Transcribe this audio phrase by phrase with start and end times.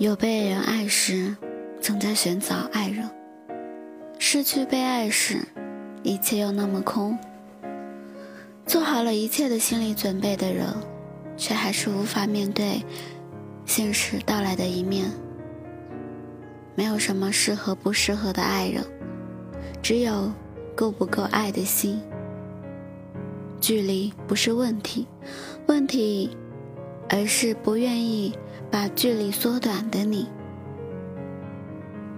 [0.00, 1.36] 有被人爱时，
[1.78, 3.06] 总在寻找爱人；
[4.18, 5.46] 失去被爱时，
[6.02, 7.18] 一切又那么空。
[8.64, 10.74] 做好了一切的心理准备的人，
[11.36, 12.82] 却还是无法面对
[13.66, 15.04] 现实到来的一面。
[16.74, 18.82] 没有什么适合不适合的爱人，
[19.82, 20.32] 只有
[20.74, 22.00] 够不够爱的心。
[23.60, 25.06] 距离不是问题，
[25.66, 26.34] 问题
[27.12, 28.32] 而是不愿意
[28.70, 30.28] 把距离缩短的你。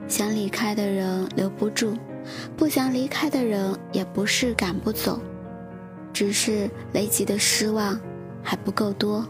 [0.06, 1.96] 想离开的人留不住，
[2.56, 5.18] 不想离开的人也不是赶不走，
[6.12, 7.98] 只是累积的失望
[8.42, 9.26] 还不够多。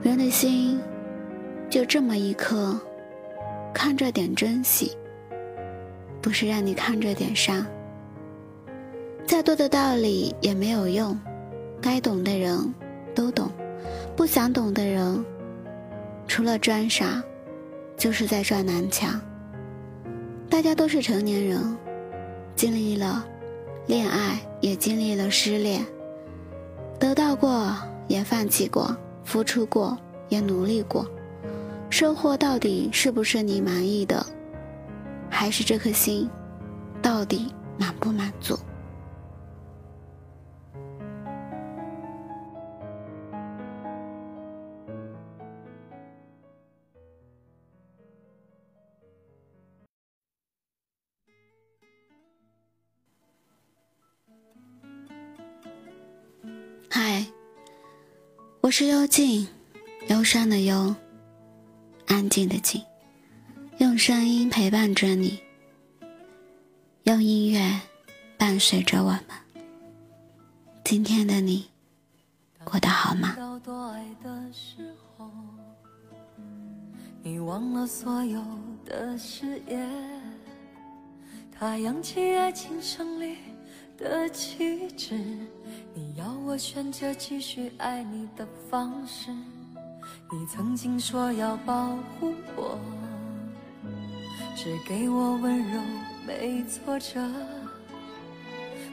[0.00, 0.80] 人的心
[1.68, 2.78] 就这么一颗，
[3.74, 4.96] 看着点珍惜，
[6.22, 7.66] 不是让你看着点伤。
[9.26, 11.18] 再多的道理也没有用，
[11.82, 12.56] 该懂的人
[13.16, 13.50] 都懂，
[14.14, 15.24] 不想懂的人，
[16.28, 17.22] 除了装傻，
[17.96, 19.18] 就是在撞南墙。
[20.50, 21.76] 大家都是成年人，
[22.54, 23.26] 经历了
[23.86, 25.84] 恋爱，也经历了失恋，
[27.00, 27.74] 得到过，
[28.06, 28.94] 也放弃过，
[29.24, 29.96] 付出过，
[30.28, 31.08] 也努力过，
[31.88, 34.24] 收获到底是不是你满意的？
[35.30, 36.28] 还是这颗心，
[37.00, 38.58] 到底满不满足？
[56.98, 57.22] 嗨，
[58.62, 59.46] 我是幽静，
[60.08, 60.94] 忧伤的忧，
[62.06, 62.82] 安静的静，
[63.76, 65.38] 用声音陪伴着你，
[67.02, 67.78] 用音乐
[68.38, 69.26] 伴随着我们。
[70.84, 71.68] 今天的你
[72.64, 73.36] 过得好吗？
[77.22, 78.42] 你忘了所有
[78.86, 79.86] 的誓言，
[81.52, 83.36] 他扬起爱情胜利
[83.96, 85.18] 的旗帜。
[85.94, 89.30] 你要我选择继续爱你的方式，
[90.30, 92.78] 你曾经说要保护我，
[94.54, 95.80] 只给我温柔
[96.26, 97.20] 没挫折。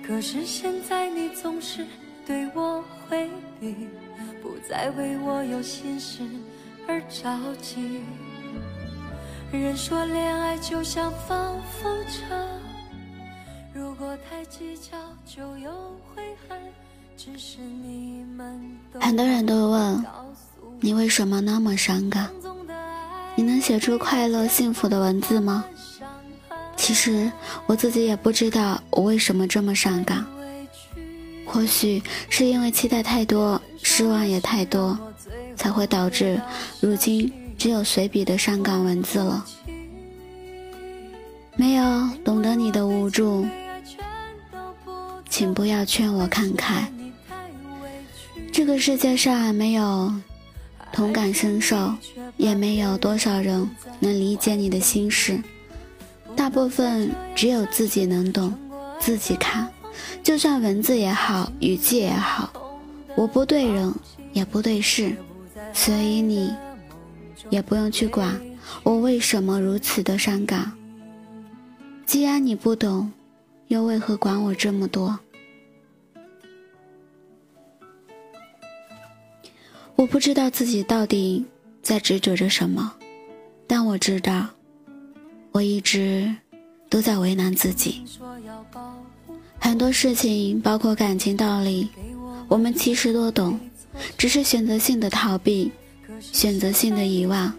[0.06, 1.86] 可是现在你总是
[2.26, 3.88] 对我回避，
[4.42, 6.24] 不再为我有心事
[6.88, 8.02] 而着急。
[9.52, 12.36] 人说恋爱就像放风筝，
[19.00, 20.06] 很多人都问
[20.80, 22.30] 你为什么那么伤感？
[23.36, 25.66] 你能写出快乐幸福的文字吗？
[26.76, 27.32] 其实
[27.66, 30.26] 我自己也不知道我为什么这么伤感。
[31.46, 34.98] 或许是因为期待太多，失望也太多，
[35.56, 36.40] 才会导致
[36.80, 39.46] 如今只有随笔的伤感文字了。
[41.56, 43.46] 没有懂得你的无助，
[45.34, 46.88] 请不要劝我看开。
[48.52, 50.14] 这个世界上没有
[50.92, 51.92] 同感身受，
[52.38, 53.68] 也没有多少人
[54.00, 55.42] 能理解你的心事。
[56.36, 58.54] 大部分只有自己能懂，
[59.00, 59.68] 自己看。
[60.22, 62.54] 就算文字也好，语气也好，
[63.16, 63.92] 我不对人，
[64.34, 65.16] 也不对事，
[65.74, 66.54] 所以你
[67.50, 68.40] 也不用去管
[68.84, 70.72] 我为什么如此的伤感。
[72.06, 73.12] 既然你不懂，
[73.70, 75.20] 又为何管我这么多？
[80.04, 81.46] 我不知道自己到底
[81.82, 82.94] 在执着着什么，
[83.66, 84.50] 但我知道，
[85.54, 86.36] 我一直
[86.90, 88.04] 都在为难自己。
[89.62, 91.88] 很多事情，包括感情道理，
[92.50, 93.58] 我们其实都懂，
[94.18, 95.72] 只是选择性的逃避，
[96.20, 97.54] 选择性的遗忘，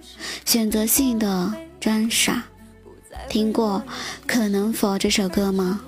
[0.45, 1.51] 选择性的
[1.81, 2.45] 装傻。
[3.27, 3.83] 听过
[4.27, 5.81] 《可能否》这首歌吗？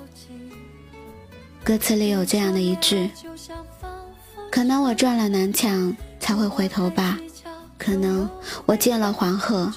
[1.63, 3.11] 歌词里有这样的一句
[4.51, 5.95] ：“可能我撞了南墙。”
[6.27, 7.17] 才会回头吧，
[7.79, 8.29] 可能
[8.65, 9.73] 我见了黄河，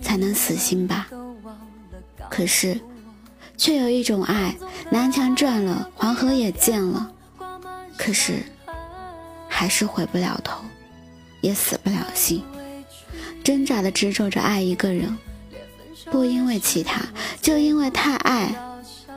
[0.00, 1.08] 才能死心吧。
[2.30, 2.80] 可是，
[3.56, 4.54] 却有一种爱，
[4.88, 7.10] 南墙转了，黄河也见了，
[7.98, 8.40] 可是，
[9.48, 10.60] 还是回不了头，
[11.40, 12.44] 也死不了心，
[13.42, 15.18] 挣扎的执着着爱一个人，
[16.04, 17.02] 不因为其他，
[17.42, 18.54] 就因为太爱，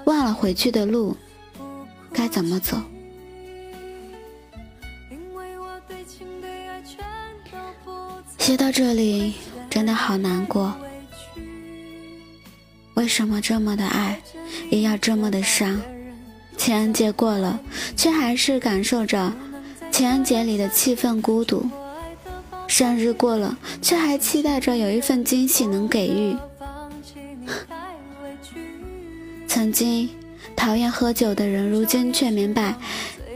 [0.06, 1.16] 忘了回去的路，
[2.12, 2.82] 该怎么走。
[8.44, 9.36] 写到这里，
[9.70, 10.76] 真的好难过。
[12.96, 14.20] 为什么这么的爱，
[14.70, 15.80] 也要这么的伤？
[16.58, 17.58] 情人节过了，
[17.96, 19.32] 却还是感受着
[19.90, 21.66] 情人节里的气氛孤独。
[22.68, 26.36] 生日过了，却还期待着有一份惊喜能给予。
[29.48, 30.10] 曾经
[30.54, 32.76] 讨厌喝酒的人，如今却明白，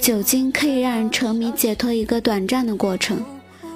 [0.02, 3.24] 酒精可以让人沉迷解脱一个短暂的过程。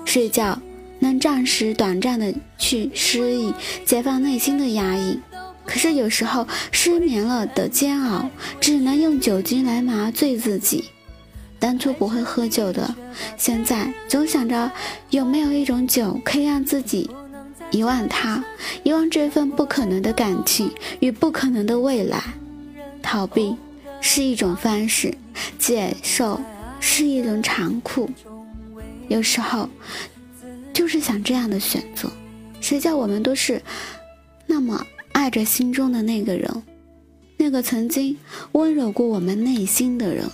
[0.03, 0.61] 睡觉
[1.01, 3.53] 能暂时短暂的去失忆，
[3.83, 5.19] 解放内心的压抑。
[5.65, 10.85] 可是有时候失眠了的煎熬，只能用酒精来麻醉自己。
[11.59, 12.95] 当初不会喝酒的，
[13.37, 14.71] 现在总想着
[15.09, 17.09] 有没有一种酒可以让自己
[17.71, 18.43] 遗忘他，
[18.83, 22.21] 遗忘这份不可能的感情与不可能的未来。
[23.01, 23.55] 逃避
[24.01, 25.13] 是一种方式，
[25.57, 26.41] 接受
[26.79, 28.09] 是一种残酷。
[29.07, 29.69] 有时候
[30.81, 32.11] 就是想这样的选择。
[32.59, 33.61] 谁叫我们都是
[34.47, 36.63] 那么爱着心中的那个人，
[37.37, 38.17] 那个曾经
[38.53, 40.27] 温柔过我们内心的人。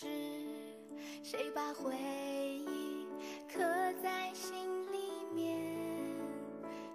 [0.00, 0.06] 是
[1.22, 3.06] 谁把回忆
[3.52, 3.60] 刻
[4.02, 4.56] 在心
[4.90, 4.96] 里
[5.34, 5.60] 面？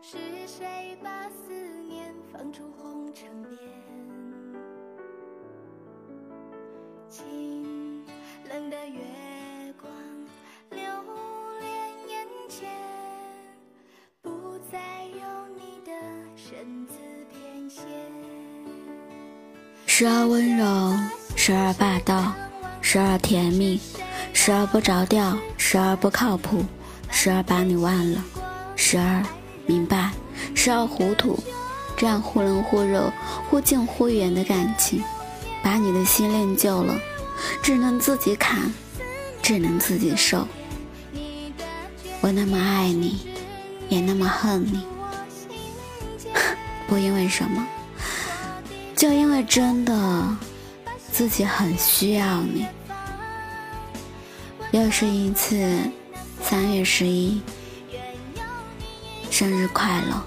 [0.02, 0.18] 是
[0.48, 1.54] 谁把思
[1.88, 3.60] 念放出红尘边？
[7.08, 8.04] 清
[8.50, 9.00] 冷的月
[9.80, 9.94] 光
[10.72, 10.80] 留
[11.60, 12.68] 恋眼前，
[14.24, 15.92] 不再有你的
[16.36, 16.96] 身姿
[17.30, 17.86] 翩跹。
[19.86, 20.66] 时而温柔，
[21.38, 22.34] 时而霸道。
[22.96, 23.78] 时而甜蜜，
[24.32, 26.64] 时而不着调，时而不靠谱，
[27.12, 28.24] 时而把你忘了，
[28.78, 29.22] 时而
[29.66, 30.12] 明白，
[30.56, 31.38] 时而糊涂，
[31.98, 33.12] 这样忽冷忽热、
[33.50, 35.04] 忽近忽远的感情，
[35.62, 36.98] 把你的心练旧了，
[37.62, 38.74] 只能自己砍，
[39.42, 40.48] 只能自己受。
[42.22, 43.28] 我那么爱你，
[43.90, 44.86] 也那么恨你，
[46.88, 47.68] 不因为什么，
[48.96, 50.38] 就因为真的。
[51.12, 52.68] 自己很需要你。
[54.76, 55.80] 又是一次
[56.42, 57.42] 三月十一，
[59.32, 60.22] 生日快乐，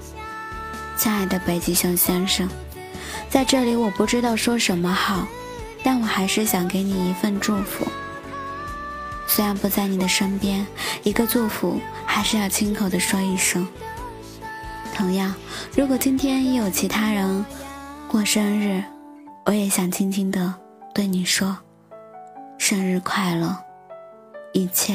[0.97, 2.49] 亲爱的北极熊先生，
[3.29, 5.29] 在这里我不知道说什么好，
[5.83, 7.87] 但我还是想给你一份祝福。
[9.27, 10.67] 虽然不在你的身边，
[11.03, 13.69] 一个祝福还是要亲口的说一声。
[14.95, 15.35] 同样，
[15.77, 17.45] 如果今天也有其他人
[18.09, 18.83] 过生日，
[19.45, 20.55] 我也想轻轻的。
[20.95, 21.55] 对你说，
[22.56, 23.55] 生日快乐，
[24.53, 24.95] 一切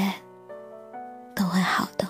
[1.35, 2.07] 都会好的。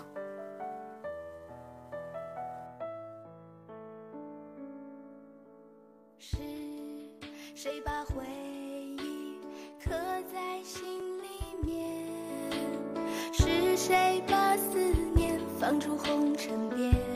[6.18, 6.38] 是
[7.54, 8.24] 谁把回
[8.98, 9.40] 忆
[9.84, 9.92] 刻
[10.34, 10.84] 在心
[11.22, 11.28] 里
[11.64, 12.08] 面？
[13.34, 14.80] 是谁把思
[15.16, 17.13] 念放出红尘边？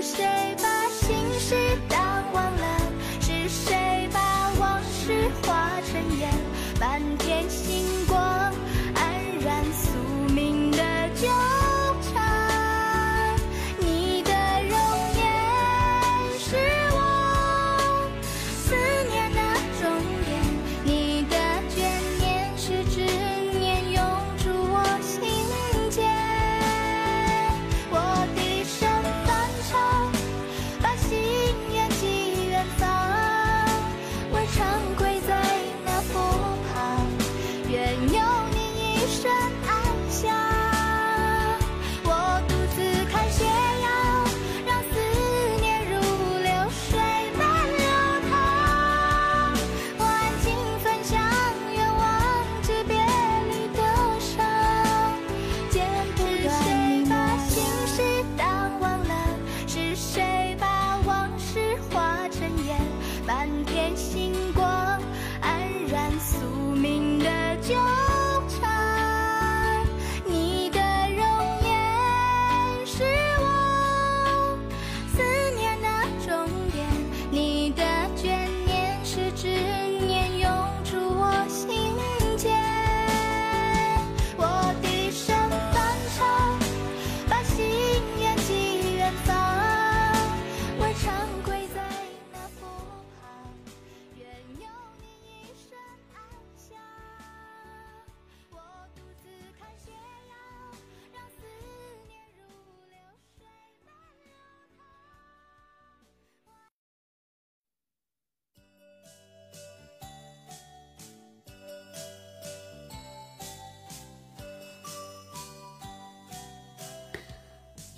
[0.00, 0.67] 远。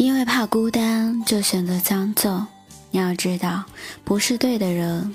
[0.01, 2.47] 因为怕孤单，就选择将就。
[2.91, 3.63] 你要知道，
[4.03, 5.15] 不是对的人，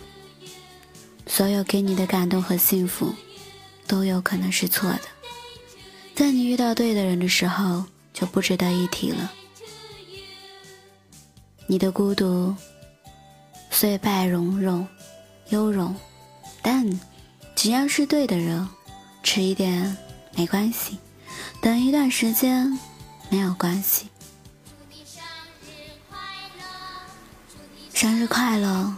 [1.26, 3.12] 所有给你的感动和幸福，
[3.88, 5.02] 都有可能是错的。
[6.14, 9.32] 在你遇到对的人的时候，就不值得一提了。
[11.66, 12.56] 你的孤独，
[13.72, 14.88] 虽败荣荣，
[15.50, 15.96] 优荣，
[16.62, 16.88] 但
[17.56, 18.70] 只要是对的人，
[19.24, 19.98] 迟一点
[20.36, 21.00] 没关系，
[21.60, 22.80] 等一段时间
[23.32, 24.10] 没有关系。
[27.96, 28.94] 生日快乐！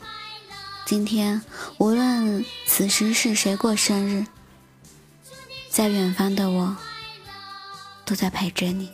[0.87, 1.39] 今天
[1.77, 4.25] 无论此时是谁过生日，
[5.69, 6.75] 在远方的我
[8.03, 8.89] 都在陪着你。